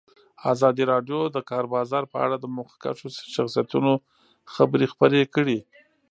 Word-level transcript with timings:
ازادي 0.53 0.83
راډیو 0.91 1.19
د 1.29 1.33
د 1.35 1.37
کار 1.49 1.65
بازار 1.75 2.03
په 2.11 2.17
اړه 2.25 2.35
د 2.39 2.45
مخکښو 2.57 3.07
شخصیتونو 3.35 3.91
خبرې 4.53 4.85
خپرې 4.93 5.21
کړي. 5.35 5.59